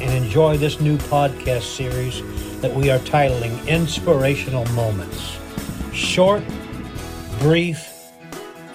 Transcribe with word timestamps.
and 0.00 0.10
enjoy 0.12 0.56
this 0.56 0.80
new 0.80 0.96
podcast 0.96 1.62
series 1.62 2.22
that 2.60 2.74
we 2.74 2.90
are 2.90 2.98
titling 3.00 3.66
Inspirational 3.66 4.64
Moments. 4.66 5.38
Short, 5.92 6.42
brief, 7.40 7.88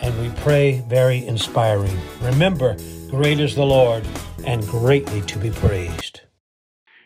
and 0.01 0.19
we 0.21 0.29
pray 0.41 0.83
very 0.87 1.25
inspiring. 1.25 1.97
Remember, 2.21 2.75
great 3.09 3.39
is 3.39 3.55
the 3.55 3.65
Lord 3.65 4.05
and 4.45 4.65
greatly 4.67 5.21
to 5.21 5.39
be 5.39 5.49
praised. 5.49 6.21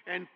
And 0.08 0.28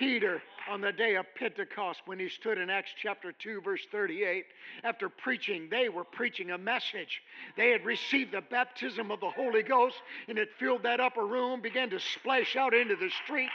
Peter, 0.00 0.40
on 0.66 0.80
the 0.80 0.92
day 0.92 1.16
of 1.16 1.26
Pentecost, 1.34 2.00
when 2.06 2.18
he 2.18 2.30
stood 2.30 2.56
in 2.56 2.70
Acts 2.70 2.90
chapter 3.02 3.32
2, 3.32 3.60
verse 3.60 3.82
38, 3.92 4.46
after 4.82 5.10
preaching, 5.10 5.68
they 5.70 5.90
were 5.90 6.04
preaching 6.04 6.52
a 6.52 6.56
message. 6.56 7.20
They 7.54 7.68
had 7.68 7.84
received 7.84 8.32
the 8.32 8.40
baptism 8.40 9.10
of 9.10 9.20
the 9.20 9.28
Holy 9.28 9.62
Ghost, 9.62 9.96
and 10.26 10.38
it 10.38 10.48
filled 10.58 10.84
that 10.84 11.00
upper 11.00 11.26
room, 11.26 11.60
began 11.60 11.90
to 11.90 12.00
splash 12.00 12.56
out 12.56 12.72
into 12.72 12.96
the 12.96 13.10
street, 13.22 13.50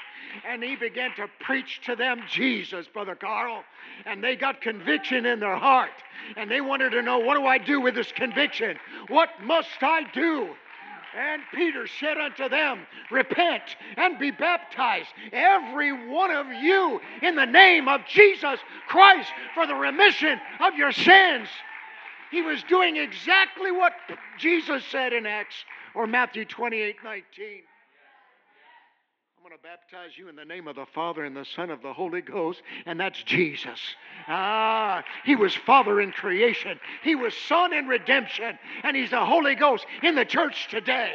and 0.48 0.62
he 0.62 0.76
began 0.76 1.16
to 1.16 1.28
preach 1.40 1.82
to 1.88 1.96
them 1.96 2.22
Jesus, 2.30 2.86
Brother 2.94 3.16
Carl. 3.16 3.64
And 4.06 4.24
they 4.24 4.36
got 4.36 4.62
conviction 4.62 5.26
in 5.26 5.40
their 5.40 5.58
heart, 5.58 5.90
and 6.38 6.52
they 6.52 6.62
wanted 6.62 6.92
to 6.92 7.02
know, 7.02 7.18
what 7.18 7.38
do 7.38 7.48
I 7.48 7.58
do 7.58 7.82
with 7.82 7.96
this 7.96 8.12
conviction? 8.12 8.78
What 9.08 9.30
must 9.42 9.82
I 9.82 10.04
do? 10.14 10.54
And 11.16 11.42
Peter 11.54 11.88
said 11.88 12.18
unto 12.18 12.50
them, 12.50 12.86
Repent 13.10 13.64
and 13.96 14.20
be 14.20 14.32
baptized, 14.32 15.10
every 15.32 16.10
one 16.10 16.32
of 16.32 16.48
you, 16.48 17.00
in 17.22 17.36
the 17.36 17.46
name 17.46 17.88
of 17.88 18.02
Jesus 18.06 18.60
Christ, 18.88 19.32
for 19.54 19.66
the 19.66 19.76
remission 19.76 20.40
of 20.60 20.76
your 20.76 20.92
sins. 20.92 21.48
He 22.32 22.42
was 22.42 22.62
doing 22.64 22.98
exactly 22.98 23.72
what 23.72 23.94
Jesus 24.38 24.84
said 24.92 25.14
in 25.14 25.26
Acts 25.26 25.56
or 25.94 26.06
Matthew 26.06 26.44
28 26.44 26.98
19. 27.04 27.24
I'm 29.46 29.52
going 29.52 29.62
to 29.62 29.68
baptize 29.68 30.18
you 30.18 30.28
in 30.28 30.36
the 30.36 30.44
name 30.44 30.68
of 30.68 30.76
the 30.76 30.88
Father 30.88 31.24
and 31.24 31.36
the 31.36 31.46
Son 31.46 31.70
of 31.70 31.84
the 31.84 31.94
Holy 31.94 32.22
Ghost, 32.22 32.64
and 32.88 33.00
that's 33.00 33.22
Jesus. 33.22 33.80
Ah, 34.28 35.04
He 35.24 35.36
was 35.36 35.54
Father 35.54 36.02
in 36.02 36.12
creation, 36.12 36.80
He 37.04 37.14
was 37.14 37.36
Son 37.48 37.72
in 37.72 37.86
redemption, 37.86 38.58
and 38.82 38.98
He's 38.98 39.12
the 39.12 39.24
Holy 39.24 39.54
Ghost 39.54 39.86
in 40.02 40.16
the 40.16 40.26
church 40.26 40.68
today. 40.70 41.14